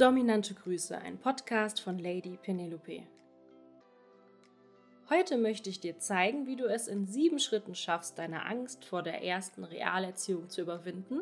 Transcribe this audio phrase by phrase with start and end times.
[0.00, 3.02] Dominante Grüße, ein Podcast von Lady Penelope.
[5.10, 9.02] Heute möchte ich dir zeigen, wie du es in sieben Schritten schaffst, deine Angst vor
[9.02, 11.20] der ersten Realerziehung zu überwinden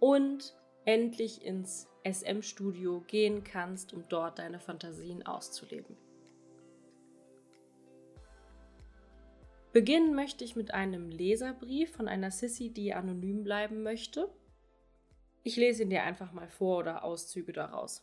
[0.00, 5.96] und endlich ins SM-Studio gehen kannst, um dort deine Fantasien auszuleben.
[9.72, 14.28] Beginnen möchte ich mit einem Leserbrief von einer Sissy, die anonym bleiben möchte.
[15.44, 18.02] Ich lese ihn dir einfach mal vor oder Auszüge daraus.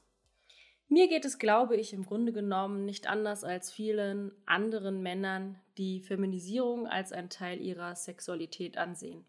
[0.87, 6.01] Mir geht es, glaube ich, im Grunde genommen nicht anders als vielen anderen Männern, die
[6.01, 9.25] Feminisierung als ein Teil ihrer Sexualität ansehen.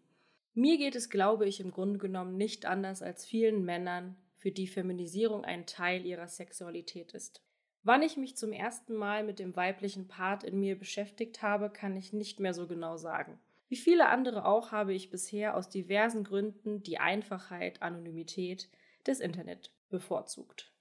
[0.53, 4.67] Mir geht es, glaube ich, im Grunde genommen nicht anders als vielen Männern, für die
[4.67, 7.41] Feminisierung ein Teil ihrer Sexualität ist.
[7.81, 11.97] Wann ich mich zum ersten Mal mit dem weiblichen Part in mir beschäftigt habe, kann
[11.97, 13.39] ich nicht mehr so genau sagen.
[13.69, 18.69] Wie viele andere auch habe ich bisher aus diversen Gründen die Einfachheit, Anonymität
[19.07, 20.71] des Internet bevorzugt.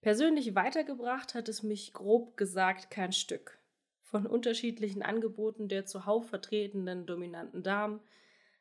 [0.00, 3.58] Persönlich weitergebracht hat es mich grob gesagt kein Stück.
[4.02, 8.00] Von unterschiedlichen Angeboten der zuhauf vertretenen dominanten Damen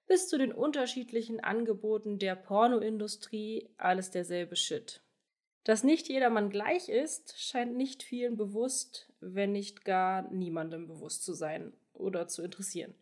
[0.08, 5.02] bis zu den unterschiedlichen Angeboten der Pornoindustrie alles derselbe Shit.
[5.64, 11.34] Dass nicht jedermann gleich ist, scheint nicht vielen bewusst, wenn nicht gar niemandem bewusst zu
[11.34, 12.96] sein oder zu interessieren.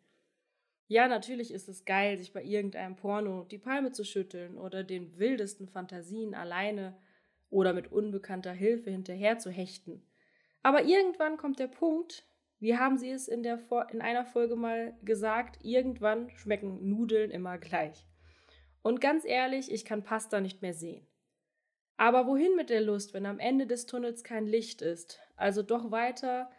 [0.87, 5.17] Ja, natürlich ist es geil, sich bei irgendeinem Porno die Palme zu schütteln oder den
[5.17, 6.95] wildesten Fantasien alleine
[7.49, 10.05] oder mit unbekannter Hilfe hinterher zu hechten.
[10.61, 12.25] Aber irgendwann kommt der Punkt,
[12.59, 13.59] wie haben sie es in, der,
[13.91, 18.05] in einer Folge mal gesagt, irgendwann schmecken Nudeln immer gleich.
[18.81, 21.07] Und ganz ehrlich, ich kann Pasta nicht mehr sehen.
[21.97, 25.19] Aber wohin mit der Lust, wenn am Ende des Tunnels kein Licht ist?
[25.35, 26.49] Also doch weiter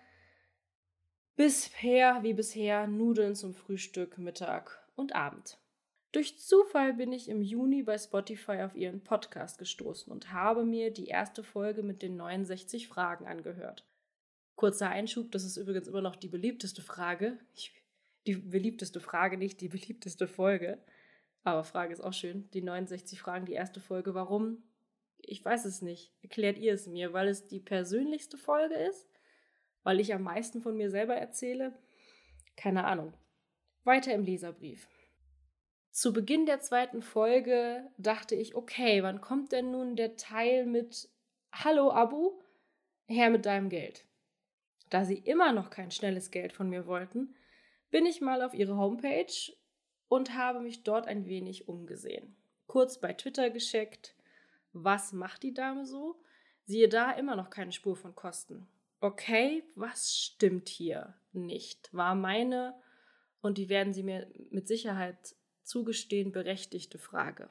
[1.36, 5.58] Bisher wie bisher Nudeln zum Frühstück, Mittag und Abend.
[6.12, 10.90] Durch Zufall bin ich im Juni bei Spotify auf ihren Podcast gestoßen und habe mir
[10.90, 13.86] die erste Folge mit den 69 Fragen angehört.
[14.54, 17.38] Kurzer Einschub, das ist übrigens immer noch die beliebteste Frage.
[17.54, 17.75] Ich,
[18.26, 20.82] die beliebteste Frage, nicht die beliebteste Folge.
[21.44, 22.48] Aber Frage ist auch schön.
[22.52, 24.14] Die 69 Fragen, die erste Folge.
[24.14, 24.62] Warum?
[25.19, 26.14] Ich weiß es nicht.
[26.22, 29.16] Erklärt ihr es mir, weil es die persönlichste Folge ist?
[29.86, 31.72] Weil ich am meisten von mir selber erzähle?
[32.56, 33.12] Keine Ahnung.
[33.84, 34.88] Weiter im Leserbrief.
[35.92, 41.08] Zu Beginn der zweiten Folge dachte ich, okay, wann kommt denn nun der Teil mit
[41.52, 42.32] Hallo Abu,
[43.06, 44.04] her mit deinem Geld?
[44.91, 47.36] Da sie immer noch kein schnelles Geld von mir wollten,
[47.92, 49.52] bin ich mal auf ihre Homepage
[50.08, 52.34] und habe mich dort ein wenig umgesehen.
[52.66, 54.16] Kurz bei Twitter gescheckt,
[54.72, 56.16] was macht die Dame so?
[56.64, 58.66] Siehe da immer noch keine Spur von Kosten
[59.06, 61.89] okay, was stimmt hier nicht?
[61.93, 62.75] War meine,
[63.41, 67.49] und die werden Sie mir mit Sicherheit zugestehen, berechtigte Frage.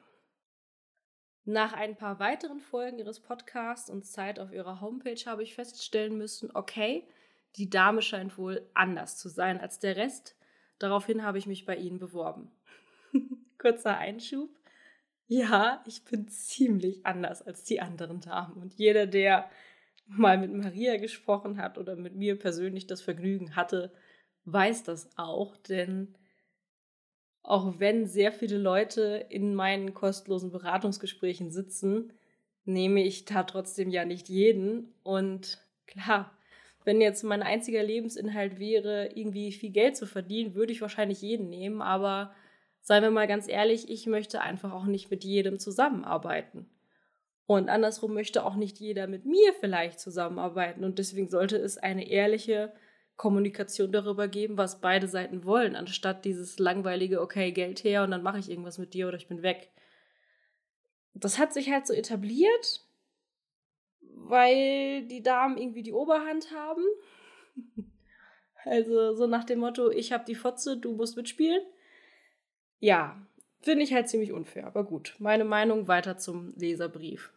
[1.44, 6.18] Nach ein paar weiteren Folgen Ihres Podcasts und Zeit auf Ihrer Homepage habe ich feststellen
[6.18, 7.08] müssen, okay,
[7.56, 10.36] die Dame scheint wohl anders zu sein als der Rest.
[10.78, 12.50] Daraufhin habe ich mich bei Ihnen beworben.
[13.58, 14.50] Kurzer Einschub.
[15.26, 18.60] Ja, ich bin ziemlich anders als die anderen Damen.
[18.60, 19.48] Und jeder, der
[20.06, 23.92] mal mit Maria gesprochen hat oder mit mir persönlich das Vergnügen hatte,
[24.44, 26.14] weiß das auch, denn
[27.42, 32.12] auch wenn sehr viele Leute in meinen kostenlosen Beratungsgesprächen sitzen,
[32.64, 34.92] nehme ich da trotzdem ja nicht jeden.
[35.04, 36.36] Und klar,
[36.84, 41.48] wenn jetzt mein einziger Lebensinhalt wäre, irgendwie viel Geld zu verdienen, würde ich wahrscheinlich jeden
[41.48, 41.82] nehmen.
[41.82, 42.34] Aber
[42.80, 46.68] seien wir mal ganz ehrlich, ich möchte einfach auch nicht mit jedem zusammenarbeiten.
[47.46, 50.84] Und andersrum möchte auch nicht jeder mit mir vielleicht zusammenarbeiten.
[50.84, 52.72] Und deswegen sollte es eine ehrliche
[53.16, 58.22] Kommunikation darüber geben, was beide Seiten wollen, anstatt dieses langweilige, okay, Geld her und dann
[58.22, 59.70] mache ich irgendwas mit dir oder ich bin weg.
[61.14, 62.84] Das hat sich halt so etabliert,
[64.00, 66.82] weil die Damen irgendwie die Oberhand haben.
[68.64, 71.62] also so nach dem Motto, ich habe die Fotze, du musst mitspielen.
[72.80, 73.26] Ja,
[73.60, 75.16] finde ich halt ziemlich unfair, aber gut.
[75.18, 77.32] Meine Meinung weiter zum Leserbrief.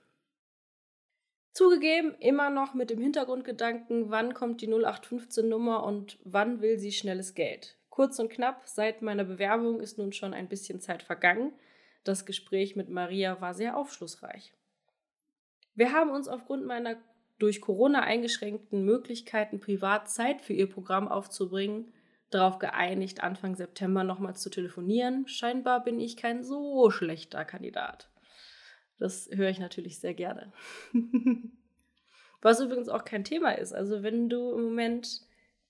[1.51, 7.33] Zugegeben, immer noch mit dem Hintergrundgedanken, wann kommt die 0815-Nummer und wann will sie schnelles
[7.33, 7.75] Geld.
[7.89, 11.51] Kurz und knapp, seit meiner Bewerbung ist nun schon ein bisschen Zeit vergangen.
[12.03, 14.53] Das Gespräch mit Maria war sehr aufschlussreich.
[15.75, 16.97] Wir haben uns aufgrund meiner
[17.39, 21.93] durch Corona eingeschränkten Möglichkeiten, privat Zeit für ihr Programm aufzubringen,
[22.29, 25.27] darauf geeinigt, Anfang September nochmals zu telefonieren.
[25.27, 28.09] Scheinbar bin ich kein so schlechter Kandidat.
[28.99, 30.51] Das höre ich natürlich sehr gerne.
[32.41, 33.73] Was übrigens auch kein Thema ist.
[33.73, 35.21] Also wenn du im Moment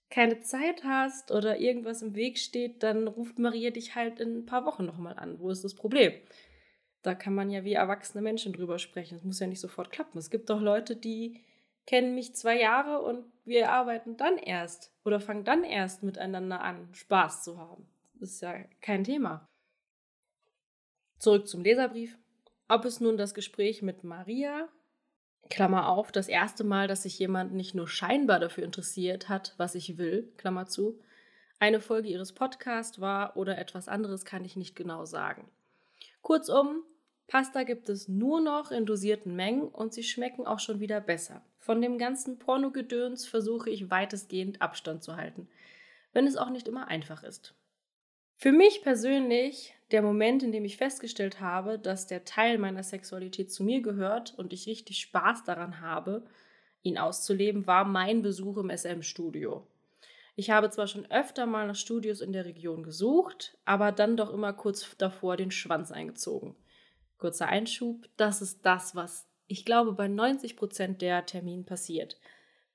[0.09, 4.45] keine Zeit hast oder irgendwas im Weg steht, dann ruft Maria dich halt in ein
[4.45, 5.39] paar Wochen nochmal an.
[5.39, 6.13] Wo ist das Problem?
[7.01, 9.15] Da kann man ja wie erwachsene Menschen drüber sprechen.
[9.15, 10.17] Das muss ja nicht sofort klappen.
[10.17, 11.43] Es gibt doch Leute, die
[11.85, 16.89] kennen mich zwei Jahre und wir arbeiten dann erst oder fangen dann erst miteinander an,
[16.93, 17.87] Spaß zu haben.
[18.19, 19.47] Das ist ja kein Thema.
[21.19, 22.17] Zurück zum Leserbrief.
[22.69, 24.69] Ob es nun das Gespräch mit Maria,
[25.49, 29.73] Klammer auf, das erste Mal, dass sich jemand nicht nur scheinbar dafür interessiert hat, was
[29.73, 31.01] ich will, Klammer zu,
[31.57, 35.49] eine Folge ihres Podcasts war oder etwas anderes, kann ich nicht genau sagen.
[36.21, 36.83] Kurzum,
[37.25, 41.43] Pasta gibt es nur noch in dosierten Mengen und sie schmecken auch schon wieder besser.
[41.57, 45.49] Von dem ganzen Pornogedöns versuche ich weitestgehend Abstand zu halten,
[46.13, 47.55] wenn es auch nicht immer einfach ist.
[48.35, 53.51] Für mich persönlich, der Moment, in dem ich festgestellt habe, dass der Teil meiner Sexualität
[53.51, 56.25] zu mir gehört und ich richtig Spaß daran habe,
[56.83, 59.67] ihn auszuleben, war mein Besuch im SM-Studio.
[60.35, 64.33] Ich habe zwar schon öfter mal nach Studios in der Region gesucht, aber dann doch
[64.33, 66.55] immer kurz davor den Schwanz eingezogen.
[67.17, 72.17] Kurzer Einschub, das ist das, was ich glaube bei 90 Prozent der Terminen passiert.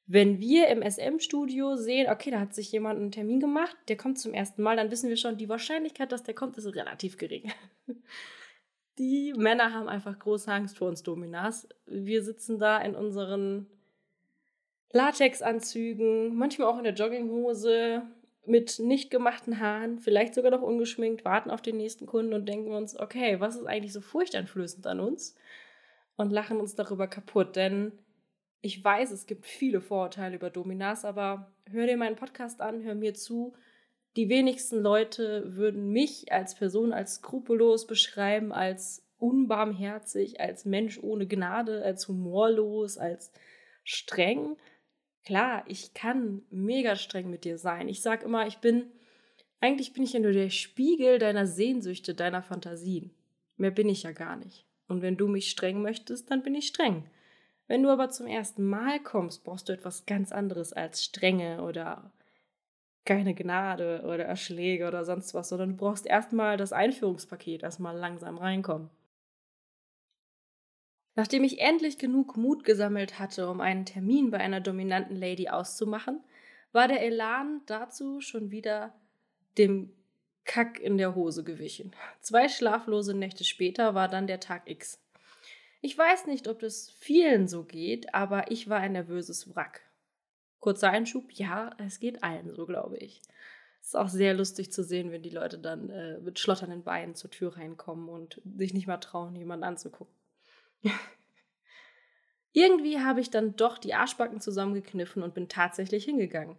[0.06, 4.19] Wenn wir im SM-Studio sehen, okay, da hat sich jemand einen Termin gemacht, der kommt
[4.19, 7.51] zum ersten Mal, dann wissen wir schon, die Wahrscheinlichkeit, dass der kommt, ist relativ gering.
[8.99, 11.69] Die Männer haben einfach große Angst vor uns Dominas.
[11.87, 13.67] Wir sitzen da in unseren
[14.93, 18.03] Latexanzügen, manchmal auch in der Jogginghose,
[18.47, 22.73] mit nicht gemachten Haaren, vielleicht sogar noch ungeschminkt, warten auf den nächsten Kunden und denken
[22.73, 25.35] uns, okay, was ist eigentlich so furchteinflößend an uns?
[26.17, 27.91] Und lachen uns darüber kaputt, denn
[28.64, 32.94] ich weiß, es gibt viele Vorurteile über Dominas, aber hör dir meinen Podcast an, hör
[32.94, 33.55] mir zu.
[34.16, 41.26] Die wenigsten Leute würden mich als Person als skrupellos beschreiben, als unbarmherzig, als Mensch ohne
[41.26, 43.32] Gnade, als humorlos, als
[43.82, 44.56] streng
[45.25, 47.88] klar, ich kann mega streng mit dir sein.
[47.88, 48.87] Ich sag immer, ich bin,
[49.60, 53.10] eigentlich bin ich ja nur der Spiegel deiner Sehnsüchte, deiner Fantasien.
[53.56, 54.67] Mehr bin ich ja gar nicht.
[54.87, 57.05] Und wenn du mich streng möchtest, dann bin ich streng.
[57.66, 62.12] Wenn du aber zum ersten Mal kommst, brauchst du etwas ganz anderes als Strenge oder
[63.05, 68.38] keine Gnade oder Erschläge oder sonst was, sondern du brauchst erstmal das Einführungspaket, erstmal langsam
[68.38, 68.90] reinkommen.
[71.16, 76.20] Nachdem ich endlich genug Mut gesammelt hatte, um einen Termin bei einer dominanten Lady auszumachen,
[76.72, 78.93] war der Elan dazu schon wieder
[79.58, 79.93] dem
[80.44, 81.94] Kack in der Hose gewichen.
[82.20, 84.99] Zwei schlaflose Nächte später war dann der Tag X.
[85.84, 89.82] Ich weiß nicht, ob das vielen so geht, aber ich war ein nervöses Wrack.
[90.58, 93.20] Kurzer Einschub, ja, es geht allen so, glaube ich.
[93.82, 97.14] Es ist auch sehr lustig zu sehen, wenn die Leute dann äh, mit schlotternden Beinen
[97.14, 100.14] zur Tür reinkommen und sich nicht mal trauen, jemanden anzugucken.
[102.54, 106.56] Irgendwie habe ich dann doch die Arschbacken zusammengekniffen und bin tatsächlich hingegangen.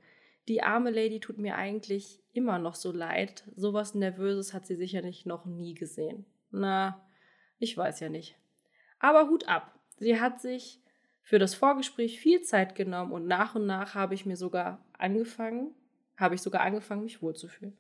[0.48, 3.44] Die arme Lady tut mir eigentlich immer noch so leid.
[3.56, 6.28] Sowas Nervöses hat sie sicherlich noch nie gesehen.
[6.52, 7.04] Na,
[7.58, 8.38] ich weiß ja nicht.
[9.00, 9.78] Aber Hut ab.
[9.98, 10.82] Sie hat sich
[11.22, 15.74] für das Vorgespräch viel Zeit genommen und nach und nach habe ich mir sogar angefangen,
[16.18, 17.78] habe ich sogar angefangen, mich wohlzufühlen.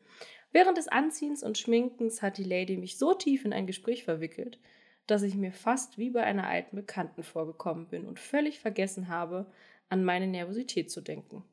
[0.51, 4.59] Während des Anziehens und Schminkens hat die Lady mich so tief in ein Gespräch verwickelt,
[5.05, 9.45] dass ich mir fast wie bei einer alten Bekannten vorgekommen bin und völlig vergessen habe,
[9.89, 11.43] an meine Nervosität zu denken.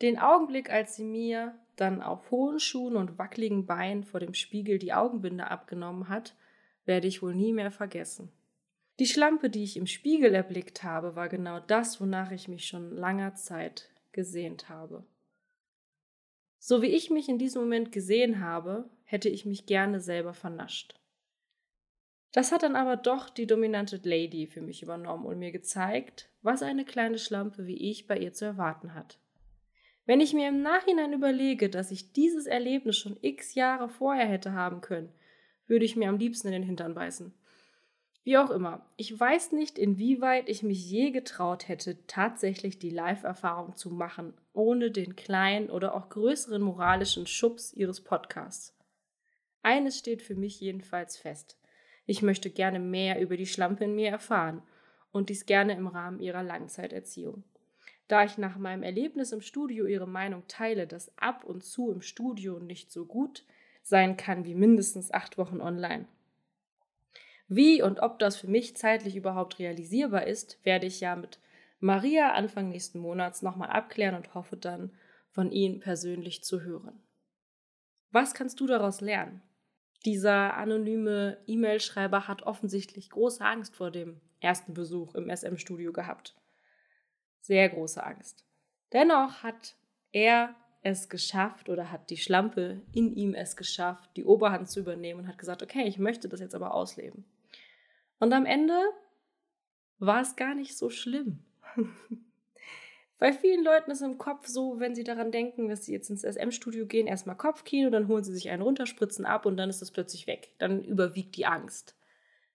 [0.00, 4.78] Den Augenblick, als sie mir dann auf hohen Schuhen und wackeligen Beinen vor dem Spiegel
[4.78, 6.34] die Augenbinde abgenommen hat,
[6.86, 8.32] werde ich wohl nie mehr vergessen.
[8.98, 12.90] Die Schlampe, die ich im Spiegel erblickt habe, war genau das, wonach ich mich schon
[12.90, 15.06] langer Zeit gesehnt habe.
[16.58, 20.98] So wie ich mich in diesem Moment gesehen habe, hätte ich mich gerne selber vernascht.
[22.32, 26.62] Das hat dann aber doch die dominante Lady für mich übernommen und mir gezeigt, was
[26.62, 29.18] eine kleine Schlampe wie ich bei ihr zu erwarten hat.
[30.04, 34.52] Wenn ich mir im Nachhinein überlege, dass ich dieses Erlebnis schon x Jahre vorher hätte
[34.52, 35.12] haben können,
[35.66, 37.32] würde ich mir am liebsten in den Hintern beißen.
[38.28, 43.74] Wie auch immer, ich weiß nicht, inwieweit ich mich je getraut hätte, tatsächlich die Live-Erfahrung
[43.74, 48.76] zu machen, ohne den kleinen oder auch größeren moralischen Schubs ihres Podcasts.
[49.62, 51.58] Eines steht für mich jedenfalls fest.
[52.04, 54.60] Ich möchte gerne mehr über die Schlampe in mir erfahren
[55.10, 57.44] und dies gerne im Rahmen ihrer Langzeiterziehung.
[58.08, 62.02] Da ich nach meinem Erlebnis im Studio ihre Meinung teile, dass ab und zu im
[62.02, 63.46] Studio nicht so gut
[63.82, 66.06] sein kann wie mindestens acht Wochen online.
[67.48, 71.40] Wie und ob das für mich zeitlich überhaupt realisierbar ist, werde ich ja mit
[71.80, 74.92] Maria Anfang nächsten Monats nochmal abklären und hoffe dann,
[75.30, 77.00] von Ihnen persönlich zu hören.
[78.10, 79.42] Was kannst du daraus lernen?
[80.04, 86.36] Dieser anonyme E-Mail-Schreiber hat offensichtlich große Angst vor dem ersten Besuch im SM-Studio gehabt.
[87.40, 88.46] Sehr große Angst.
[88.92, 89.76] Dennoch hat
[90.12, 95.20] er es geschafft oder hat die Schlampe in ihm es geschafft, die Oberhand zu übernehmen
[95.20, 97.24] und hat gesagt, okay, ich möchte das jetzt aber ausleben.
[98.18, 98.78] Und am Ende
[99.98, 101.44] war es gar nicht so schlimm.
[103.18, 106.22] Bei vielen Leuten ist im Kopf so, wenn sie daran denken, dass sie jetzt ins
[106.22, 109.90] SM-Studio gehen, erstmal Kopfkino, dann holen sie sich einen runterspritzen ab und dann ist das
[109.90, 110.52] plötzlich weg.
[110.58, 111.96] Dann überwiegt die Angst.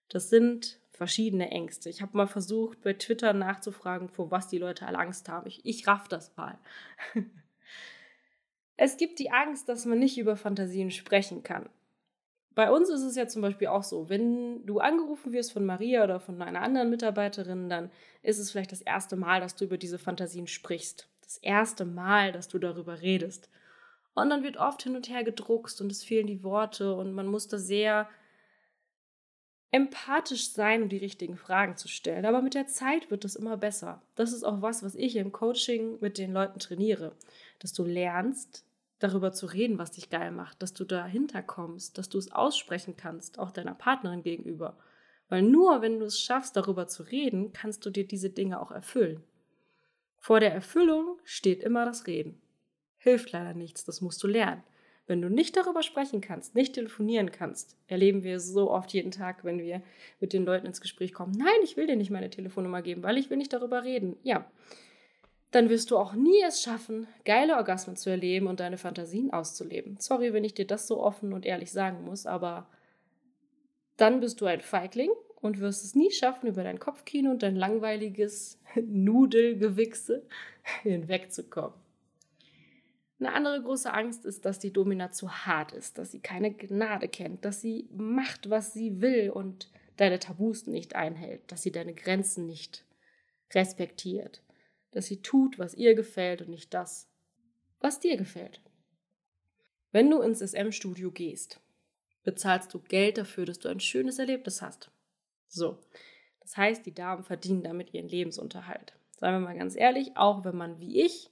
[0.08, 1.90] Das sind verschiedene Ängste.
[1.90, 5.46] Ich habe mal versucht, bei Twitter nachzufragen, vor was die Leute alle Angst haben.
[5.46, 6.58] Ich, ich raff das mal.
[8.76, 11.68] es gibt die Angst, dass man nicht über Fantasien sprechen kann.
[12.54, 16.04] Bei uns ist es ja zum Beispiel auch so, wenn du angerufen wirst von Maria
[16.04, 17.90] oder von einer anderen Mitarbeiterin, dann
[18.22, 21.08] ist es vielleicht das erste Mal, dass du über diese Fantasien sprichst.
[21.22, 23.48] Das erste Mal, dass du darüber redest.
[24.14, 27.26] Und dann wird oft hin und her gedruckst und es fehlen die Worte und man
[27.26, 28.08] muss da sehr
[29.72, 32.26] empathisch sein, um die richtigen Fragen zu stellen.
[32.26, 34.00] Aber mit der Zeit wird das immer besser.
[34.14, 37.10] Das ist auch was, was ich im Coaching mit den Leuten trainiere.
[37.58, 38.64] Dass du lernst,
[39.04, 42.96] darüber zu reden, was dich geil macht, dass du dahinter kommst, dass du es aussprechen
[42.96, 44.76] kannst, auch deiner Partnerin gegenüber.
[45.28, 48.70] Weil nur wenn du es schaffst, darüber zu reden, kannst du dir diese Dinge auch
[48.70, 49.22] erfüllen.
[50.18, 52.40] Vor der Erfüllung steht immer das Reden.
[52.96, 54.62] Hilft leider nichts, das musst du lernen.
[55.06, 59.44] Wenn du nicht darüber sprechen kannst, nicht telefonieren kannst, erleben wir so oft jeden Tag,
[59.44, 59.82] wenn wir
[60.18, 63.18] mit den Leuten ins Gespräch kommen, nein, ich will dir nicht meine Telefonnummer geben, weil
[63.18, 64.16] ich will nicht darüber reden.
[64.22, 64.50] Ja,
[65.54, 69.98] dann wirst du auch nie es schaffen, geile Orgasmen zu erleben und deine Fantasien auszuleben.
[70.00, 72.66] Sorry, wenn ich dir das so offen und ehrlich sagen muss, aber
[73.96, 77.54] dann bist du ein Feigling und wirst es nie schaffen, über dein Kopfkino und dein
[77.54, 80.26] langweiliges Nudelgewichse
[80.82, 81.78] hinwegzukommen.
[83.20, 87.06] Eine andere große Angst ist, dass die Domina zu hart ist, dass sie keine Gnade
[87.06, 91.94] kennt, dass sie macht, was sie will und deine Tabus nicht einhält, dass sie deine
[91.94, 92.84] Grenzen nicht
[93.52, 94.43] respektiert
[94.94, 97.08] dass sie tut, was ihr gefällt und nicht das,
[97.80, 98.60] was dir gefällt.
[99.90, 101.60] Wenn du ins SM-Studio gehst,
[102.22, 104.90] bezahlst du Geld dafür, dass du ein schönes Erlebnis hast.
[105.48, 105.78] So,
[106.40, 108.94] das heißt, die Damen verdienen damit ihren Lebensunterhalt.
[109.18, 111.30] Seien wir mal ganz ehrlich, auch wenn man wie ich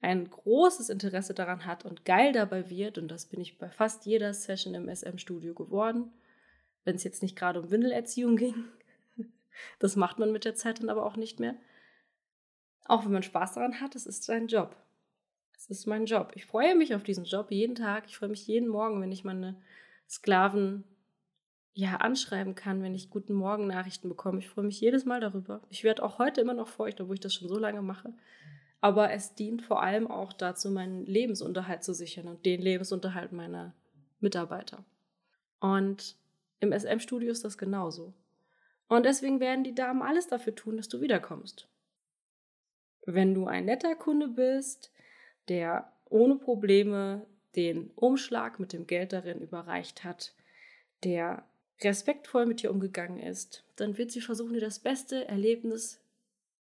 [0.00, 4.06] ein großes Interesse daran hat und geil dabei wird, und das bin ich bei fast
[4.06, 6.12] jeder Session im SM-Studio geworden,
[6.84, 8.64] wenn es jetzt nicht gerade um Windelerziehung ging,
[9.78, 11.54] das macht man mit der Zeit dann aber auch nicht mehr,
[12.92, 14.76] auch wenn man Spaß daran hat, es ist sein Job.
[15.56, 16.32] Es ist mein Job.
[16.34, 18.04] Ich freue mich auf diesen Job jeden Tag.
[18.06, 19.56] Ich freue mich jeden Morgen, wenn ich meine
[20.10, 20.84] Sklaven
[21.72, 24.40] ja anschreiben kann, wenn ich guten Morgen Nachrichten bekomme.
[24.40, 25.62] Ich freue mich jedes Mal darüber.
[25.70, 28.12] Ich werde auch heute immer noch feucht, obwohl ich das schon so lange mache.
[28.82, 33.72] Aber es dient vor allem auch dazu, meinen Lebensunterhalt zu sichern und den Lebensunterhalt meiner
[34.20, 34.84] Mitarbeiter.
[35.60, 36.16] Und
[36.60, 38.12] im SM-Studio ist das genauso.
[38.88, 41.68] Und deswegen werden die Damen alles dafür tun, dass du wiederkommst.
[43.04, 44.92] Wenn du ein netter Kunde bist,
[45.48, 50.34] der ohne Probleme den Umschlag mit dem Geld darin überreicht hat,
[51.04, 51.44] der
[51.80, 56.00] respektvoll mit dir umgegangen ist, dann wird sie versuchen, dir das beste Erlebnis,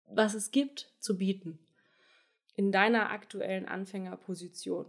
[0.07, 1.59] was es gibt, zu bieten.
[2.55, 4.87] In deiner aktuellen Anfängerposition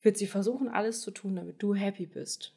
[0.00, 2.54] wird sie versuchen, alles zu tun, damit du happy bist.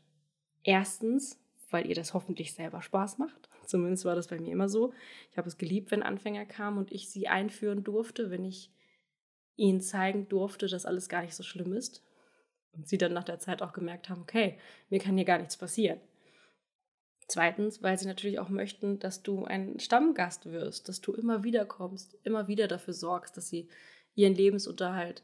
[0.63, 3.49] Erstens, weil ihr das hoffentlich selber Spaß macht.
[3.65, 4.93] Zumindest war das bei mir immer so.
[5.31, 8.71] Ich habe es geliebt, wenn Anfänger kamen und ich sie einführen durfte, wenn ich
[9.55, 12.03] ihnen zeigen durfte, dass alles gar nicht so schlimm ist.
[12.73, 15.55] Und sie dann nach der Zeit auch gemerkt haben, okay, mir kann hier gar nichts
[15.55, 15.99] passieren.
[17.27, 21.65] Zweitens, weil sie natürlich auch möchten, dass du ein Stammgast wirst, dass du immer wieder
[21.65, 23.67] kommst, immer wieder dafür sorgst, dass sie
[24.13, 25.23] ihren Lebensunterhalt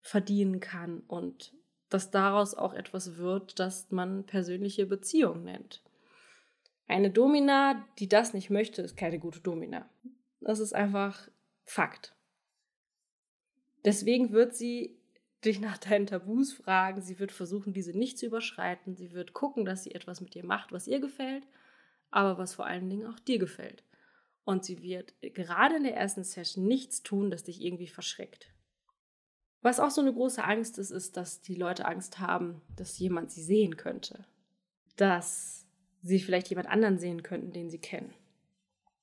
[0.00, 1.52] verdienen kann und
[1.88, 5.82] dass daraus auch etwas wird, das man persönliche Beziehung nennt.
[6.86, 9.88] Eine Domina, die das nicht möchte, ist keine gute Domina.
[10.40, 11.28] Das ist einfach
[11.64, 12.14] Fakt.
[13.84, 14.96] Deswegen wird sie
[15.44, 17.02] dich nach deinen Tabus fragen.
[17.02, 18.96] Sie wird versuchen, diese nicht zu überschreiten.
[18.96, 21.46] Sie wird gucken, dass sie etwas mit dir macht, was ihr gefällt,
[22.10, 23.84] aber was vor allen Dingen auch dir gefällt.
[24.44, 28.52] Und sie wird gerade in der ersten Session nichts tun, das dich irgendwie verschreckt.
[29.60, 33.32] Was auch so eine große Angst ist, ist, dass die Leute Angst haben, dass jemand
[33.32, 34.24] sie sehen könnte.
[34.96, 35.65] Dass
[36.06, 38.14] sie vielleicht jemand anderen sehen könnten, den sie kennen.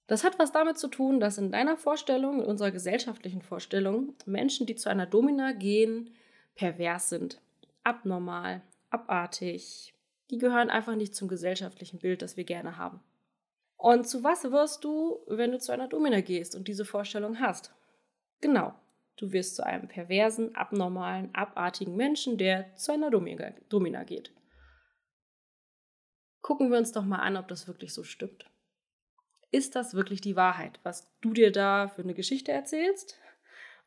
[0.08, 4.68] Das hat was damit zu tun, dass in deiner Vorstellung, in unserer gesellschaftlichen Vorstellung, Menschen,
[4.68, 6.14] die zu einer Domina gehen,
[6.56, 7.42] pervers sind,
[7.84, 9.94] abnormal, abartig.
[10.30, 13.02] Die gehören einfach nicht zum gesellschaftlichen Bild, das wir gerne haben.
[13.78, 17.74] Und zu was wirst du, wenn du zu einer Domina gehst und diese Vorstellung hast?
[18.40, 18.74] Genau,
[19.18, 24.32] du wirst zu einem perversen, abnormalen, abartigen Menschen, der zu einer Domina, geht.
[26.44, 28.46] Gucken wir uns doch mal an, ob das wirklich so stimmt.
[29.50, 33.18] Ist das wirklich die Wahrheit, was du dir da für eine Geschichte erzählst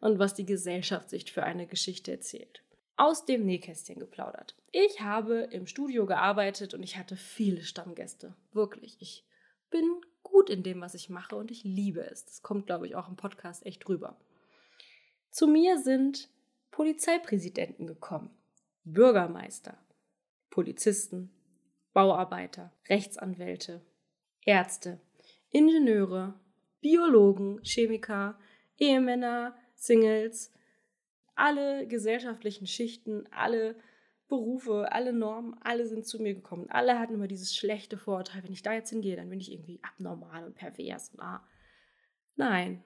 [0.01, 2.65] und was die Gesellschaft sich für eine Geschichte erzählt?
[2.97, 4.55] aus dem Nähkästchen geplaudert.
[4.73, 8.35] Ich habe im Studio gearbeitet und ich hatte viele Stammgäste.
[8.53, 8.97] Wirklich.
[9.01, 9.25] Ich
[9.71, 12.25] bin gut in dem, was ich mache und ich liebe es.
[12.25, 14.17] Das kommt, glaube ich, auch im Podcast echt rüber.
[15.31, 16.31] Zu mir sind
[16.71, 18.31] Polizeipräsidenten gekommen,
[18.85, 19.77] Bürgermeister,
[20.51, 21.31] Polizisten,
[21.97, 23.81] Bauarbeiter, Rechtsanwälte,
[24.43, 25.01] Ärzte,
[25.49, 26.35] Ingenieure,
[26.83, 28.39] Biologen, Chemiker,
[28.77, 30.53] Ehemänner, Singles,
[31.37, 33.77] alle gesellschaftlichen Schichten, alle
[34.29, 36.67] Berufe, alle Normen, alle sind zu mir gekommen.
[36.69, 39.81] Alle hatten immer dieses schlechte Vorurteil, wenn ich da jetzt hingehe, dann bin ich irgendwie
[39.83, 41.09] abnormal und pervers.
[41.15, 41.49] Und ah.
[42.35, 42.85] Nein,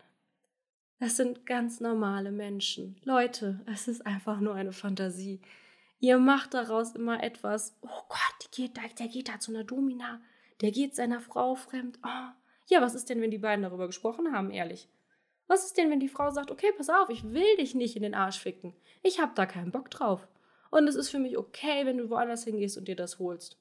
[1.00, 2.94] das sind ganz normale Menschen.
[3.02, 5.40] Leute, es ist einfach nur eine Fantasie.
[6.00, 10.20] Ihr macht daraus immer etwas, oh Gott, geht der geht da zu einer Domina,
[10.62, 11.98] der geht seiner Frau fremd.
[12.02, 12.32] Oh.
[12.68, 14.88] Ja, was ist denn, wenn die beiden darüber gesprochen haben, ehrlich?
[15.46, 18.02] Was ist denn, wenn die Frau sagt, okay, pass auf, ich will dich nicht in
[18.02, 18.74] den Arsch ficken.
[19.02, 20.26] Ich hab da keinen Bock drauf.
[20.70, 23.58] Und es ist für mich okay, wenn du woanders hingehst und dir das holst.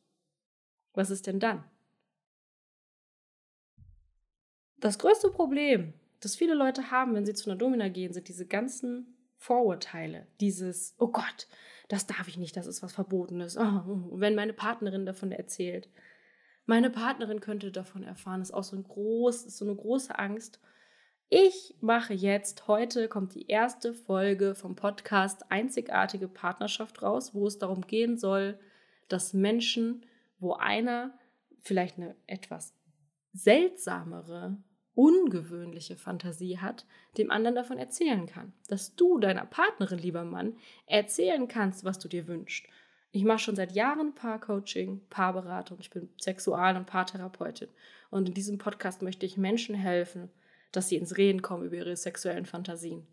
[0.93, 1.63] Was ist denn dann?
[4.77, 8.45] Das größte Problem, das viele Leute haben, wenn sie zu einer Domina gehen, sind diese
[8.45, 10.27] ganzen Vorurteile.
[10.39, 11.47] Dieses, oh Gott,
[11.89, 13.57] das darf ich nicht, das ist was Verbotenes.
[13.57, 15.89] Oh, wenn meine Partnerin davon erzählt.
[16.65, 20.59] Meine Partnerin könnte davon erfahren, das ist auch so, ein groß, so eine große Angst.
[21.29, 27.57] Ich mache jetzt, heute kommt die erste Folge vom Podcast Einzigartige Partnerschaft raus, wo es
[27.57, 28.59] darum gehen soll,
[29.07, 30.05] dass Menschen,
[30.37, 31.17] wo einer
[31.59, 32.75] vielleicht eine etwas
[33.33, 34.57] seltsamere,
[34.99, 36.85] ungewöhnliche Fantasie hat,
[37.17, 38.51] dem anderen davon erzählen kann.
[38.67, 42.67] Dass du deiner Partnerin, lieber Mann, erzählen kannst, was du dir wünschst.
[43.13, 45.77] Ich mache schon seit Jahren Paarcoaching, Paarberatung.
[45.79, 47.69] Ich bin Sexual- und Paartherapeutin.
[48.11, 50.29] Und in diesem Podcast möchte ich Menschen helfen,
[50.73, 53.07] dass sie ins Reden kommen über ihre sexuellen Fantasien.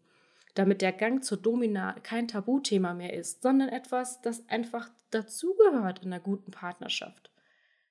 [0.55, 6.13] Damit der Gang zur Domina kein Tabuthema mehr ist, sondern etwas, das einfach dazugehört in
[6.13, 7.31] einer guten Partnerschaft.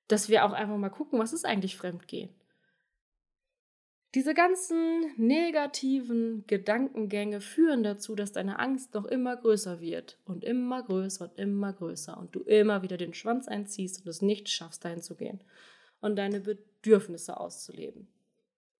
[0.10, 2.30] Dass wir auch einfach mal gucken, was ist eigentlich Fremdgehen.
[4.16, 10.82] Diese ganzen negativen Gedankengänge führen dazu, dass deine Angst noch immer größer wird und immer
[10.82, 14.86] größer und immer größer und du immer wieder den Schwanz einziehst und es nicht schaffst,
[14.86, 15.42] dahin zu gehen
[16.01, 18.08] und deine Bedürfnisse auszuleben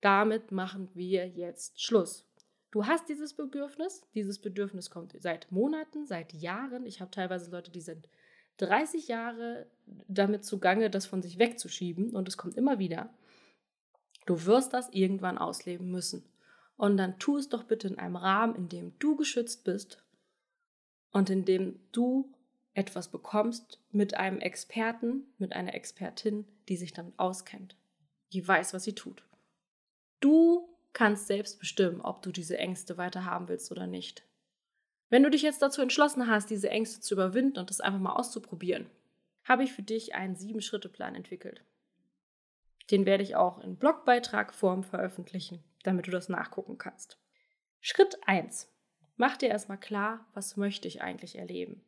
[0.06, 2.24] damit machen wir jetzt Schluss.
[2.70, 6.86] Du hast dieses Bedürfnis, dieses Bedürfnis kommt seit Monaten, seit Jahren.
[6.86, 8.08] Ich habe teilweise Leute, die sind
[8.58, 9.66] 30 Jahre
[10.06, 13.10] damit zugange, das von sich wegzuschieben und es kommt immer wieder.
[14.26, 16.24] Du wirst das irgendwann ausleben müssen.
[16.76, 20.02] Und dann tu es doch bitte in einem Rahmen, in dem du geschützt bist
[21.10, 22.30] und in dem du
[22.74, 27.76] etwas bekommst mit einem Experten, mit einer Expertin, die sich damit auskennt,
[28.34, 29.24] die weiß, was sie tut.
[30.20, 34.24] Du kannst selbst bestimmen, ob du diese Ängste weiter haben willst oder nicht.
[35.08, 38.14] Wenn du dich jetzt dazu entschlossen hast, diese Ängste zu überwinden und das einfach mal
[38.14, 38.90] auszuprobieren,
[39.44, 41.62] habe ich für dich einen Sieben-Schritte-Plan entwickelt.
[42.90, 47.18] Den werde ich auch in Blogbeitragform veröffentlichen, damit du das nachgucken kannst.
[47.80, 48.72] Schritt 1.
[49.16, 51.82] Mach dir erstmal klar, was möchte ich eigentlich erleben?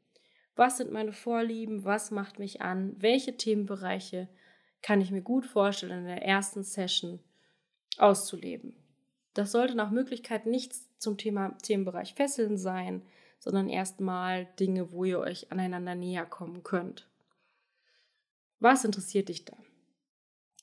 [0.57, 1.85] Was sind meine Vorlieben?
[1.85, 2.95] Was macht mich an?
[2.99, 4.29] Welche Themenbereiche
[4.83, 7.21] kann ich mir gut vorstellen in der ersten Session
[7.97, 8.77] auszuleben.
[9.35, 13.03] Das sollte nach Möglichkeit nichts zum Thema Themenbereich Fesseln sein,
[13.39, 17.09] sondern erstmal Dinge, wo ihr euch aneinander näher kommen könnt.
[18.59, 19.57] Was interessiert dich da?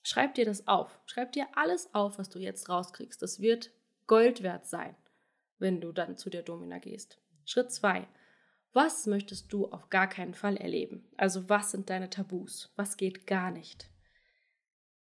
[0.08, 1.00] Schreib dir das auf.
[1.08, 3.24] Schreib dir alles auf, was du jetzt rauskriegst.
[3.24, 3.72] Das wird
[4.06, 4.96] Gold wert sein,
[5.58, 7.20] wenn du dann zu der Domina gehst.
[7.44, 8.08] Schritt 2.
[8.72, 11.10] Was möchtest du auf gar keinen Fall erleben?
[11.18, 12.72] Also was sind deine Tabus?
[12.76, 13.90] Was geht gar nicht?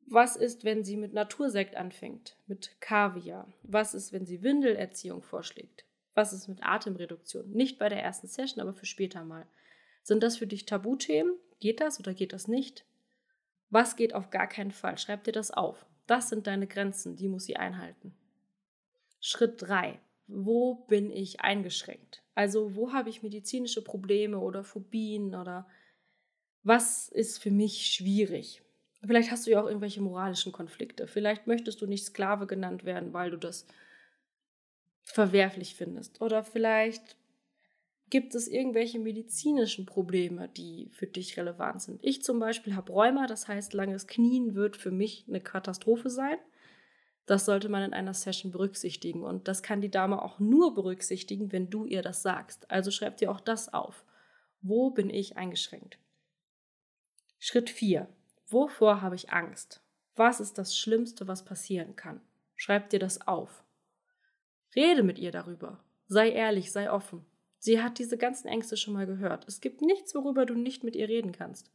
[0.08, 3.54] Was ist, wenn sie mit Natursekt anfängt, mit Kaviar?
[3.62, 5.86] Was ist, wenn sie Windelerziehung vorschlägt?
[6.16, 7.52] Was ist mit Atemreduktion?
[7.52, 9.46] Nicht bei der ersten Session, aber für später mal.
[10.02, 11.36] Sind das für dich Tabuthemen?
[11.60, 12.84] Geht das oder geht das nicht?
[13.70, 14.98] Was geht auf gar keinen Fall?
[14.98, 15.86] Schreib dir das auf.
[16.06, 18.16] Das sind deine Grenzen, die muss sie einhalten.
[19.20, 20.00] Schritt 3.
[20.28, 22.24] Wo bin ich eingeschränkt?
[22.36, 25.68] Also wo habe ich medizinische Probleme oder Phobien oder
[26.64, 28.62] was ist für mich schwierig?
[29.06, 31.08] Vielleicht hast du ja auch irgendwelche moralischen Konflikte.
[31.08, 33.66] Vielleicht möchtest du nicht Sklave genannt werden, weil du das
[35.04, 36.22] verwerflich findest.
[36.22, 37.16] Oder vielleicht
[38.10, 42.00] gibt es irgendwelche medizinischen Probleme, die für dich relevant sind.
[42.04, 46.38] Ich zum Beispiel habe Rheuma, das heißt, langes Knien wird für mich eine Katastrophe sein.
[47.26, 49.24] Das sollte man in einer Session berücksichtigen.
[49.24, 52.72] Und das kann die Dame auch nur berücksichtigen, wenn du ihr das sagst.
[52.72, 54.06] Also schreib dir auch das auf.
[54.62, 56.00] Wo bin ich eingeschränkt?
[57.40, 58.08] Schritt 4.
[58.48, 59.82] Wovor habe ich Angst?
[60.16, 62.22] Was ist das Schlimmste, was passieren kann?
[62.56, 63.64] Schreib dir das auf.
[64.74, 65.84] Rede mit ihr darüber.
[66.08, 67.26] Sei ehrlich, sei offen.
[67.60, 69.48] Sie hat diese ganzen Ängste schon mal gehört.
[69.48, 71.72] Es gibt nichts, worüber du nicht mit ihr reden kannst.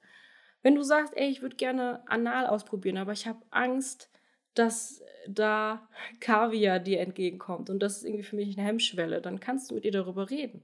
[0.62, 4.10] Wenn du sagst, ey, ich würde gerne anal ausprobieren, aber ich habe Angst,
[4.54, 5.88] dass da
[6.20, 9.84] Kaviar dir entgegenkommt und das ist irgendwie für mich eine Hemmschwelle, dann kannst du mit
[9.84, 10.62] ihr darüber reden.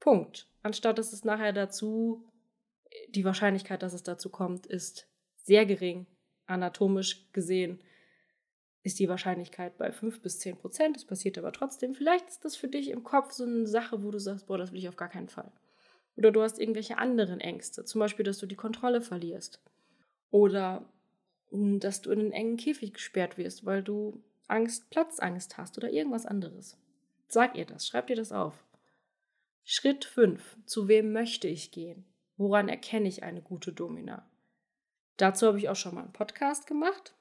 [0.00, 0.46] Punkt.
[0.62, 2.24] Anstatt dass es nachher dazu,
[3.08, 6.06] die Wahrscheinlichkeit, dass es dazu kommt, ist sehr gering,
[6.46, 7.82] anatomisch gesehen
[8.82, 10.96] ist die Wahrscheinlichkeit bei 5 bis 10 Prozent.
[10.96, 11.94] Es passiert aber trotzdem.
[11.94, 14.72] Vielleicht ist das für dich im Kopf so eine Sache, wo du sagst, boah, das
[14.72, 15.50] will ich auf gar keinen Fall.
[16.16, 19.60] Oder du hast irgendwelche anderen Ängste, zum Beispiel, dass du die Kontrolle verlierst.
[20.30, 20.84] Oder
[21.50, 25.90] hm, dass du in einen engen Käfig gesperrt wirst, weil du Angst, Platzangst hast oder
[25.90, 26.76] irgendwas anderes.
[27.28, 28.64] Sag ihr das, schreib dir das auf.
[29.64, 30.56] Schritt 5.
[30.64, 32.06] Zu wem möchte ich gehen?
[32.36, 34.26] Woran erkenne ich eine gute Domina?
[35.18, 37.14] Dazu habe ich auch schon mal einen Podcast gemacht.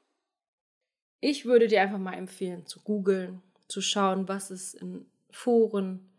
[1.19, 6.10] Ich würde dir einfach mal empfehlen, zu googeln, zu schauen, was ist in Foren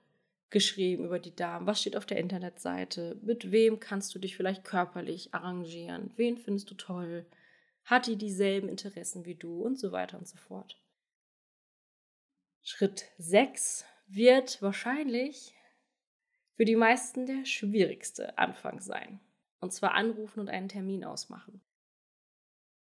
[0.51, 4.65] geschrieben über die Damen, was steht auf der Internetseite, mit wem kannst du dich vielleicht
[4.65, 7.27] körperlich arrangieren, wen findest du toll,
[7.85, 10.81] hat die dieselben Interessen wie du und so weiter und so fort.
[12.63, 15.55] Schritt 6 wird wahrscheinlich
[16.55, 19.21] für die meisten der schwierigste Anfang sein.
[19.61, 21.61] Und zwar anrufen und einen Termin ausmachen.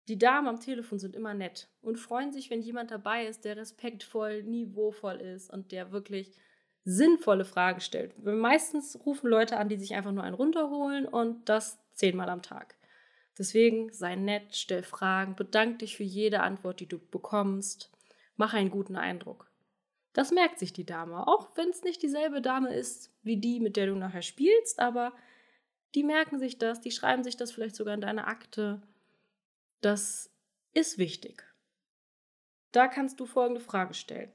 [0.08, 3.58] Die Damen am Telefon sind immer nett und freuen sich, wenn jemand dabei ist, der
[3.58, 6.32] respektvoll, niveauvoll ist und der wirklich
[6.84, 8.18] sinnvolle Fragen stellt.
[8.24, 12.76] Meistens rufen Leute an, die sich einfach nur einen runterholen und das zehnmal am Tag.
[13.36, 17.92] Deswegen sei nett, stell Fragen, bedank dich für jede Antwort, die du bekommst,
[18.36, 19.50] mach einen guten Eindruck.
[20.14, 23.76] Das merkt sich die Dame, auch wenn es nicht dieselbe Dame ist wie die, mit
[23.76, 25.12] der du nachher spielst, aber
[25.94, 28.80] die merken sich das, die schreiben sich das vielleicht sogar in deine Akte.
[29.80, 30.30] Das
[30.74, 31.44] ist wichtig.
[32.72, 34.32] Da kannst du folgende Frage stellen.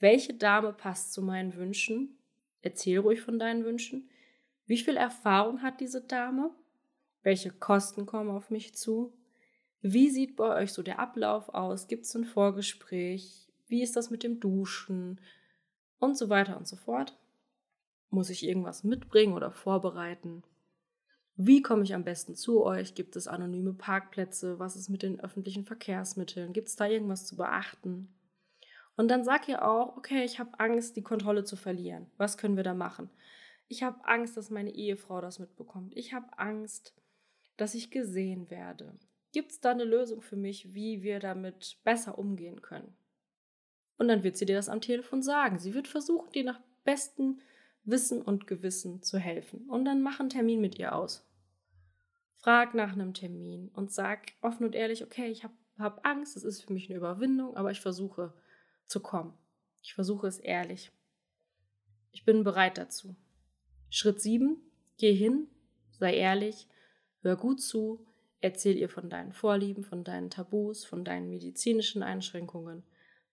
[0.00, 2.18] Welche Dame passt zu meinen Wünschen?
[2.60, 4.10] Erzähl ruhig von deinen Wünschen.
[4.66, 6.50] Wie viel Erfahrung hat diese Dame?
[7.22, 9.16] Welche Kosten kommen auf mich zu?
[9.80, 11.86] Wie sieht bei euch so der Ablauf aus?
[11.86, 13.52] Gibt es ein Vorgespräch?
[13.68, 15.20] Wie ist das mit dem Duschen?
[15.98, 17.16] Und so weiter und so fort.
[18.10, 20.42] Muss ich irgendwas mitbringen oder vorbereiten?
[21.36, 22.94] Wie komme ich am besten zu euch?
[22.94, 24.58] Gibt es anonyme Parkplätze?
[24.58, 26.52] Was ist mit den öffentlichen Verkehrsmitteln?
[26.52, 28.14] Gibt es da irgendwas zu beachten?
[28.96, 32.06] Und dann sag ihr auch, okay, ich habe Angst, die Kontrolle zu verlieren.
[32.16, 33.10] Was können wir da machen?
[33.66, 35.96] Ich habe Angst, dass meine Ehefrau das mitbekommt.
[35.96, 36.94] Ich habe Angst,
[37.56, 38.96] dass ich gesehen werde.
[39.32, 42.96] Gibt es da eine Lösung für mich, wie wir damit besser umgehen können?
[43.98, 45.58] Und dann wird sie dir das am Telefon sagen.
[45.58, 47.40] Sie wird versuchen, dir nach bestem
[47.84, 49.68] Wissen und Gewissen zu helfen.
[49.68, 51.26] Und dann mach einen Termin mit ihr aus.
[52.36, 56.44] Frag nach einem Termin und sag offen und ehrlich, okay, ich habe hab Angst, es
[56.44, 58.32] ist für mich eine Überwindung, aber ich versuche
[58.86, 59.34] zu kommen.
[59.82, 60.92] Ich versuche es ehrlich.
[62.12, 63.16] Ich bin bereit dazu.
[63.90, 64.56] Schritt 7.
[64.98, 65.48] Geh hin,
[65.90, 66.68] sei ehrlich,
[67.22, 68.06] hör gut zu,
[68.40, 72.84] erzähl ihr von deinen Vorlieben, von deinen Tabus, von deinen medizinischen Einschränkungen.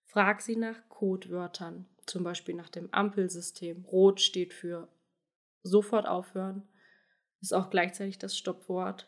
[0.05, 3.85] Frag sie nach Codewörtern, zum Beispiel nach dem Ampelsystem.
[3.85, 4.87] Rot steht für
[5.63, 6.63] sofort aufhören,
[7.41, 9.07] ist auch gleichzeitig das Stoppwort.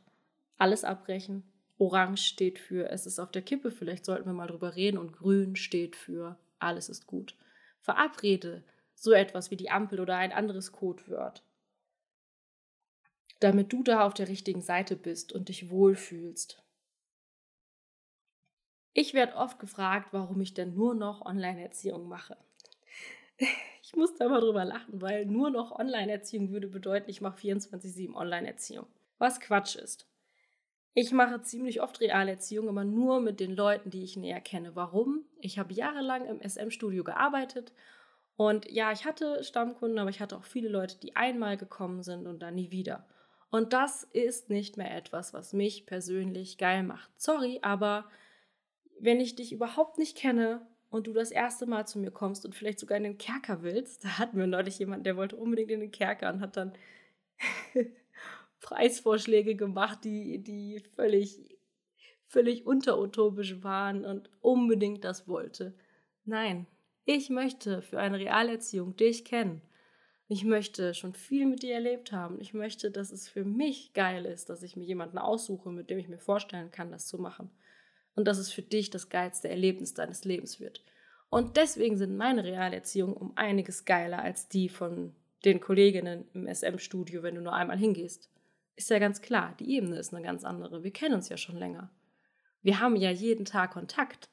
[0.57, 1.43] Alles abbrechen.
[1.77, 4.97] Orange steht für es ist auf der Kippe, vielleicht sollten wir mal drüber reden.
[4.97, 7.35] Und grün steht für alles ist gut.
[7.81, 8.63] Verabrede
[8.95, 11.43] so etwas wie die Ampel oder ein anderes Codewort,
[13.39, 16.63] damit du da auf der richtigen Seite bist und dich wohlfühlst.
[18.93, 22.37] Ich werde oft gefragt, warum ich denn nur noch Online-Erziehung mache.
[23.37, 28.13] Ich muss da mal drüber lachen, weil nur noch Online-Erziehung würde bedeuten, ich mache 24-7
[28.15, 28.87] Online-Erziehung.
[29.17, 30.07] Was Quatsch ist.
[30.95, 34.75] Ich mache ziemlich oft Realerziehung, aber nur mit den Leuten, die ich näher kenne.
[34.75, 35.25] Warum?
[35.39, 37.73] Ich habe jahrelang im SM-Studio gearbeitet
[38.35, 42.27] und ja, ich hatte Stammkunden, aber ich hatte auch viele Leute, die einmal gekommen sind
[42.27, 43.07] und dann nie wieder.
[43.49, 47.09] Und das ist nicht mehr etwas, was mich persönlich geil macht.
[47.19, 48.05] Sorry, aber
[48.99, 52.53] wenn ich dich überhaupt nicht kenne und du das erste Mal zu mir kommst und
[52.53, 55.79] vielleicht sogar in den Kerker willst, da hatten wir neulich jemanden, der wollte unbedingt in
[55.79, 56.73] den Kerker und hat dann
[58.61, 61.57] Preisvorschläge gemacht, die, die völlig,
[62.27, 65.73] völlig unterutopisch waren und unbedingt das wollte.
[66.25, 66.67] Nein,
[67.05, 69.63] ich möchte für eine Realerziehung dich kennen.
[70.27, 72.39] Ich möchte schon viel mit dir erlebt haben.
[72.39, 75.97] Ich möchte, dass es für mich geil ist, dass ich mir jemanden aussuche, mit dem
[75.97, 77.49] ich mir vorstellen kann, das zu machen
[78.15, 80.83] und dass es für dich das geilste Erlebnis deines Lebens wird.
[81.29, 87.23] Und deswegen sind meine Realerziehungen um einiges geiler als die von den Kolleginnen im SM-Studio,
[87.23, 88.29] wenn du nur einmal hingehst.
[88.75, 90.83] Ist ja ganz klar, die Ebene ist eine ganz andere.
[90.83, 91.91] Wir kennen uns ja schon länger.
[92.61, 94.29] Wir haben ja jeden Tag Kontakt.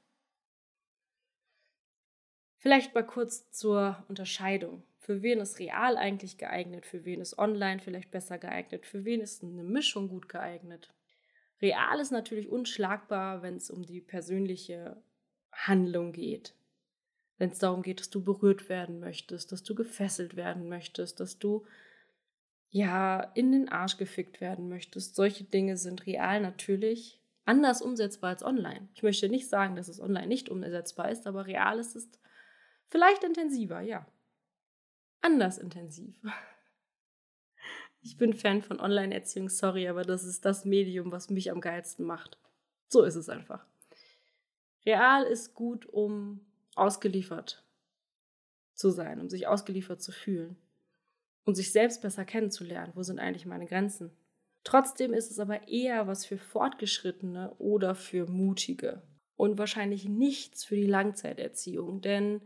[2.59, 4.83] Vielleicht mal kurz zur Unterscheidung.
[4.99, 6.87] Für wen ist real eigentlich geeignet?
[6.87, 8.87] Für wen ist online vielleicht besser geeignet?
[8.87, 10.93] Für wen ist eine Mischung gut geeignet?
[11.63, 14.97] Real ist natürlich unschlagbar, wenn es um die persönliche
[15.53, 16.55] Handlung geht.
[17.39, 21.39] Wenn es darum geht, dass du berührt werden möchtest, dass du gefesselt werden möchtest, dass
[21.39, 21.67] du
[22.71, 25.15] ja in den Arsch gefickt werden möchtest.
[25.15, 28.89] Solche Dinge sind real natürlich anders umsetzbar als online.
[28.95, 32.09] Ich möchte nicht sagen, dass es online nicht umsetzbar ist, aber real ist es
[32.89, 34.07] vielleicht intensiver, ja.
[35.21, 36.15] Anders intensiv.
[38.03, 42.05] Ich bin Fan von Online-Erziehung, sorry, aber das ist das Medium, was mich am geilsten
[42.05, 42.39] macht.
[42.89, 43.67] So ist es einfach.
[44.87, 46.41] Real ist gut, um
[46.75, 47.63] ausgeliefert
[48.75, 50.57] zu sein, um sich ausgeliefert zu fühlen
[51.45, 52.93] und sich selbst besser kennenzulernen.
[52.95, 54.11] Wo sind eigentlich meine Grenzen?
[54.65, 59.03] Trotzdem ist es aber eher was für Fortgeschrittene oder für Mutige
[59.37, 62.01] und wahrscheinlich nichts für die Langzeiterziehung.
[62.01, 62.43] Denn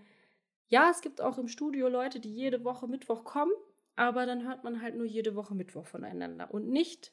[0.68, 3.52] ja, es gibt auch im Studio Leute, die jede Woche Mittwoch kommen,
[3.96, 7.12] aber dann hört man halt nur jede Woche Mittwoch voneinander und nicht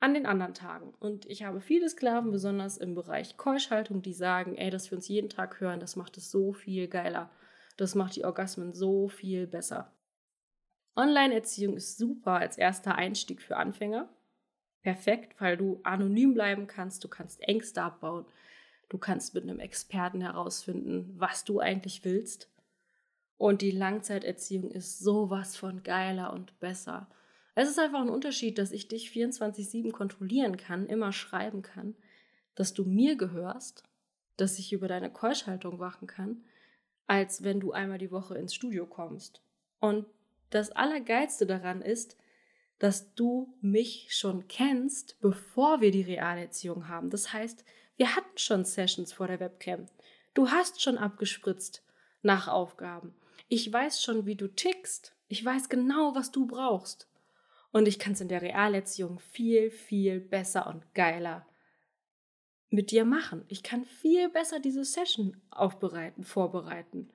[0.00, 0.92] an den anderen Tagen.
[0.98, 5.06] Und ich habe viele Sklaven, besonders im Bereich Keuschhaltung, die sagen, ey, dass wir uns
[5.06, 7.30] jeden Tag hören, das macht es so viel geiler.
[7.76, 9.92] Das macht die Orgasmen so viel besser.
[10.96, 14.08] Online-Erziehung ist super als erster Einstieg für Anfänger.
[14.82, 18.26] Perfekt, weil du anonym bleiben kannst, du kannst Ängste abbauen,
[18.88, 22.51] du kannst mit einem Experten herausfinden, was du eigentlich willst.
[23.38, 27.08] Und die Langzeiterziehung ist sowas von geiler und besser.
[27.54, 31.94] Es ist einfach ein Unterschied, dass ich dich 24-7 kontrollieren kann, immer schreiben kann,
[32.54, 33.84] dass du mir gehörst,
[34.36, 36.44] dass ich über deine Keuschhaltung wachen kann,
[37.06, 39.42] als wenn du einmal die Woche ins Studio kommst.
[39.80, 40.06] Und
[40.50, 42.16] das Allergeilste daran ist,
[42.78, 47.10] dass du mich schon kennst, bevor wir die Realerziehung haben.
[47.10, 47.64] Das heißt,
[47.96, 49.86] wir hatten schon Sessions vor der Webcam.
[50.34, 51.84] Du hast schon abgespritzt
[52.22, 53.14] nach Aufgaben.
[53.54, 55.14] Ich weiß schon, wie du tickst.
[55.28, 57.06] Ich weiß genau, was du brauchst.
[57.70, 61.46] Und ich kann es in der Realerziehung viel, viel besser und geiler
[62.70, 63.44] mit dir machen.
[63.48, 67.10] Ich kann viel besser diese Session aufbereiten, vorbereiten.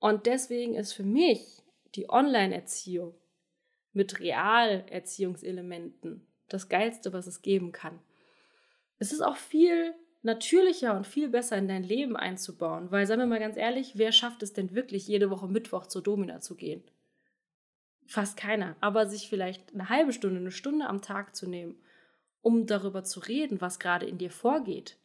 [0.00, 1.62] Und deswegen ist für mich
[1.94, 3.14] die Online-Erziehung
[3.94, 7.98] mit Realerziehungselementen das Geilste, was es geben kann.
[8.98, 13.26] Es ist auch viel natürlicher und viel besser in dein Leben einzubauen, weil, sagen wir
[13.26, 16.82] mal ganz ehrlich, wer schafft es denn wirklich, jede Woche Mittwoch zur Domina zu gehen?
[18.06, 18.76] Fast keiner.
[18.80, 21.76] Aber sich vielleicht eine halbe Stunde, eine Stunde am Tag zu nehmen,
[22.40, 24.98] um darüber zu reden, was gerade in dir vorgeht,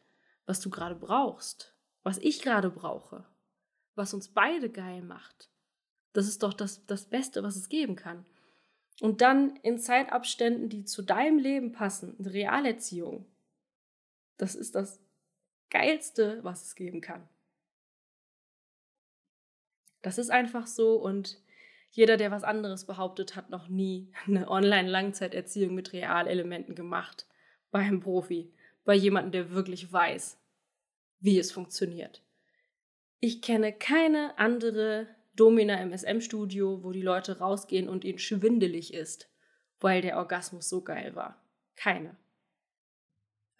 [0.46, 3.24] was du gerade brauchst, was ich gerade brauche,
[3.94, 5.50] was uns beide geil macht,
[6.12, 8.24] das ist doch das, das Beste, was es geben kann.
[9.00, 13.26] Und dann in Zeitabständen, die zu deinem Leben passen, eine Realerziehung.
[14.36, 15.00] Das ist das
[15.70, 17.28] Geilste, was es geben kann.
[20.02, 21.40] Das ist einfach so und
[21.92, 27.26] jeder, der was anderes behauptet, hat noch nie eine Online-Langzeiterziehung mit Realelementen gemacht.
[27.70, 28.52] Bei einem Profi,
[28.84, 30.38] bei jemandem, der wirklich weiß,
[31.20, 32.22] wie es funktioniert.
[33.20, 35.06] Ich kenne keine andere
[35.36, 39.28] Domina im SM-Studio, wo die Leute rausgehen und ihnen schwindelig ist,
[39.78, 41.40] weil der Orgasmus so geil war.
[41.76, 42.16] Keine.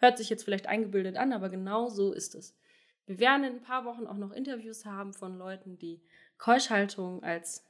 [0.01, 2.57] Hört sich jetzt vielleicht eingebildet an, aber genau so ist es.
[3.05, 6.01] Wir werden in ein paar Wochen auch noch Interviews haben von Leuten, die
[6.39, 7.63] Keuschhaltung als,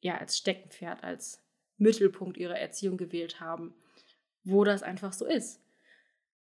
[0.00, 1.44] ja, als Steckenpferd, als
[1.76, 3.74] Mittelpunkt ihrer Erziehung gewählt haben,
[4.42, 5.60] wo das einfach so ist.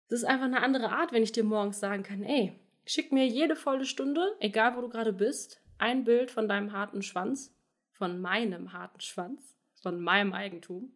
[0.08, 2.54] Es ist einfach eine andere Art, wenn ich dir morgens sagen kann, ey,
[2.86, 7.02] schick mir jede volle Stunde, egal wo du gerade bist, ein Bild von deinem harten
[7.02, 7.56] Schwanz,
[7.92, 10.94] von meinem harten Schwanz, von meinem Eigentum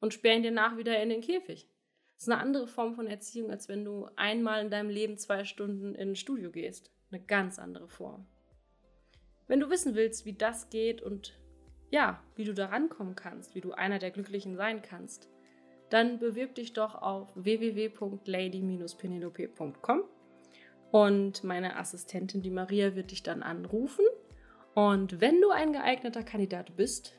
[0.00, 1.68] und sperr ihn dir nach wieder in den Käfig.
[2.20, 5.94] Ist eine andere Form von Erziehung, als wenn du einmal in deinem Leben zwei Stunden
[5.94, 6.90] in ein Studio gehst.
[7.10, 8.26] Eine ganz andere Form.
[9.48, 11.40] Wenn du wissen willst, wie das geht und
[11.90, 15.30] ja, wie du da rankommen kannst, wie du einer der Glücklichen sein kannst,
[15.88, 20.02] dann bewirb dich doch auf www.lady-penelope.com
[20.90, 24.04] und meine Assistentin, die Maria, wird dich dann anrufen.
[24.74, 27.18] Und wenn du ein geeigneter Kandidat bist,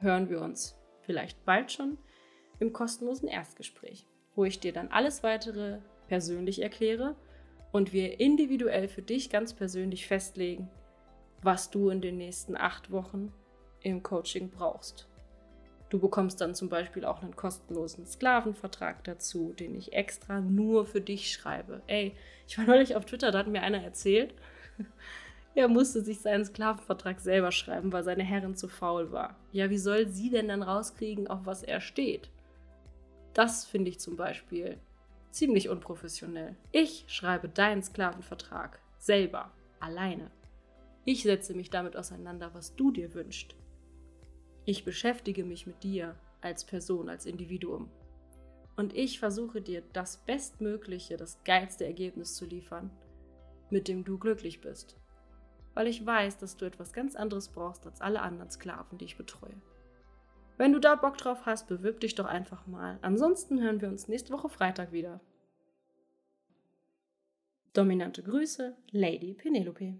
[0.00, 1.96] hören wir uns vielleicht bald schon
[2.62, 7.16] im kostenlosen Erstgespräch, wo ich dir dann alles weitere persönlich erkläre
[7.72, 10.70] und wir individuell für dich ganz persönlich festlegen,
[11.42, 13.32] was du in den nächsten acht Wochen
[13.80, 15.08] im Coaching brauchst.
[15.90, 21.00] Du bekommst dann zum Beispiel auch einen kostenlosen Sklavenvertrag dazu, den ich extra nur für
[21.00, 21.82] dich schreibe.
[21.86, 22.14] Ey,
[22.46, 24.34] ich war neulich auf Twitter, da hat mir einer erzählt,
[25.54, 29.36] er musste sich seinen Sklavenvertrag selber schreiben, weil seine Herrin zu faul war.
[29.50, 32.30] Ja, wie soll sie denn dann rauskriegen, auf was er steht?
[33.34, 34.78] Das finde ich zum Beispiel
[35.30, 36.56] ziemlich unprofessionell.
[36.70, 40.30] Ich schreibe deinen Sklavenvertrag selber, alleine.
[41.04, 43.56] Ich setze mich damit auseinander, was du dir wünschst.
[44.64, 47.90] Ich beschäftige mich mit dir als Person, als Individuum.
[48.76, 52.90] Und ich versuche dir das Bestmögliche, das geilste Ergebnis zu liefern,
[53.70, 54.96] mit dem du glücklich bist.
[55.74, 59.16] Weil ich weiß, dass du etwas ganz anderes brauchst als alle anderen Sklaven, die ich
[59.16, 59.54] betreue.
[60.56, 62.98] Wenn du da Bock drauf hast, bewirb dich doch einfach mal.
[63.02, 65.20] Ansonsten hören wir uns nächste Woche Freitag wieder.
[67.72, 69.94] Dominante Grüße, Lady Penelope.